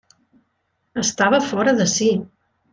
[1.03, 2.11] Estava fora de si.